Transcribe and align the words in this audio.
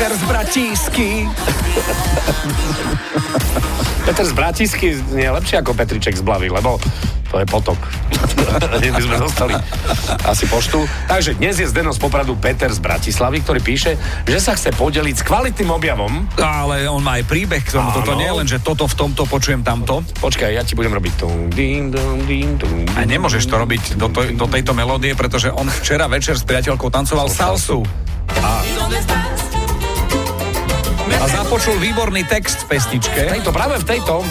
Peter 0.00 0.16
z 0.16 0.24
Bratísky. 0.24 1.08
Peter 4.08 4.24
z 4.24 4.32
Bratisky 4.32 4.96
je 4.96 5.28
lepšie 5.28 5.60
ako 5.60 5.76
Petriček 5.76 6.16
z 6.16 6.24
Blavy, 6.24 6.48
lebo 6.48 6.80
to 7.28 7.36
je 7.36 7.44
potok. 7.44 7.76
My 8.80 8.96
sme 8.96 9.20
dostali 9.20 9.60
asi 10.24 10.48
poštu. 10.48 10.88
Takže 11.04 11.36
dnes 11.36 11.60
je 11.60 11.68
Zdeno 11.68 11.92
z 11.92 12.00
Popradu 12.00 12.32
Peter 12.40 12.72
z 12.72 12.80
Bratislavy, 12.80 13.44
ktorý 13.44 13.60
píše, 13.60 14.00
že 14.24 14.40
sa 14.40 14.56
chce 14.56 14.72
podeliť 14.72 15.20
s 15.20 15.22
kvalitným 15.28 15.68
objavom. 15.68 16.24
Ale 16.40 16.88
on 16.88 17.04
má 17.04 17.20
aj 17.20 17.28
príbeh 17.28 17.60
k 17.60 17.76
tomu. 17.76 17.92
Áno. 17.92 18.00
Toto 18.00 18.16
nie 18.16 18.24
je 18.24 18.34
len, 18.40 18.48
že 18.48 18.56
toto 18.56 18.88
v 18.88 18.96
tomto 18.96 19.28
počujem 19.28 19.60
tamto. 19.60 20.00
Počkaj, 20.24 20.48
ja 20.56 20.64
ti 20.64 20.80
budem 20.80 20.96
robiť 20.96 21.12
dong, 21.20 21.52
A 22.96 23.04
nemôžeš 23.04 23.44
to 23.52 23.60
robiť 23.60 24.00
do, 24.00 24.08
to, 24.08 24.32
do 24.32 24.48
tejto 24.48 24.72
melódie, 24.72 25.12
pretože 25.12 25.52
on 25.52 25.68
včera 25.68 26.08
večer 26.08 26.40
s 26.40 26.44
priateľkou 26.48 26.88
tancoval 26.88 27.28
salsu. 27.28 27.84
A, 28.40 28.64
a 31.20 31.24
započul 31.28 31.76
výborný 31.76 32.24
text 32.24 32.64
v 32.64 32.76
pesničke. 32.76 33.28
Tejto, 33.28 33.52
práve 33.52 33.76
v 33.76 33.84
tejto 33.84 34.24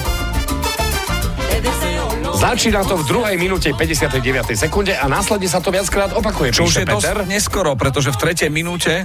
Začína 2.40 2.88
to 2.88 2.96
v 2.96 3.04
druhej 3.04 3.36
minúte 3.36 3.68
59. 3.76 4.56
sekunde 4.56 4.96
a 4.96 5.06
následne 5.12 5.52
sa 5.52 5.60
to 5.60 5.76
viackrát 5.76 6.16
opakuje. 6.16 6.56
Čo 6.56 6.72
už 6.72 6.82
je 6.82 6.86
dosť 6.88 7.06
Peter. 7.12 7.18
neskoro, 7.28 7.76
pretože 7.76 8.16
v 8.16 8.18
tretej 8.18 8.48
minúte 8.48 9.04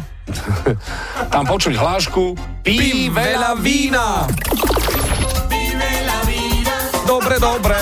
Tam 1.35 1.43
počuť 1.43 1.75
hlášku 1.75 2.39
Pí 2.63 3.11
veľa 3.11 3.59
vína. 3.59 4.31
Dobre, 7.05 7.37
dobre. 7.37 7.79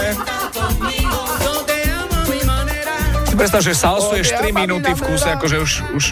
Si 3.28 3.34
predstav, 3.36 3.60
že 3.60 3.76
salsu 3.76 4.18
je 4.18 4.24
4 4.24 4.50
minúty 4.56 4.90
v 4.90 5.00
kúse, 5.04 5.28
akože 5.30 5.56
už, 5.62 5.72
už 5.94 6.04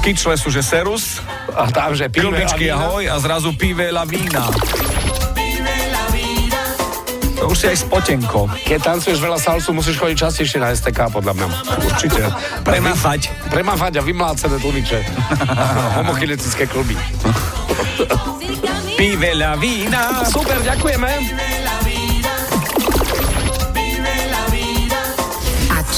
kyčle 0.00 0.34
sú, 0.34 0.48
že 0.48 0.64
serus, 0.64 1.20
A 1.52 1.68
tam, 1.68 1.92
že 1.92 2.08
kľubičky 2.08 2.72
vína. 2.72 2.80
ahoj 2.80 3.04
a 3.04 3.16
zrazu 3.20 3.52
pí 3.52 3.76
veľa 3.76 4.08
vína. 4.08 4.48
To 7.40 7.48
už 7.48 7.56
si 7.56 7.66
aj 7.72 7.88
spotenko. 7.88 8.52
Keď 8.68 8.78
tancuješ 8.84 9.16
veľa 9.16 9.40
salsu, 9.40 9.72
musíš 9.72 9.96
chodiť 9.96 10.28
častejšie 10.28 10.60
na 10.60 10.76
STK, 10.76 11.08
podľa 11.08 11.32
mňa. 11.32 11.46
Určite. 11.88 12.20
Premafať. 12.68 13.32
Premafať 13.48 13.92
a 13.96 14.02
vymlácené 14.04 14.60
tlmiče. 14.60 15.00
Homochinetické 15.96 16.68
kluby. 16.68 17.00
Pí 18.92 19.16
veľa 19.16 19.56
vína. 19.56 20.20
Super, 20.28 20.60
ďakujeme. 20.60 21.59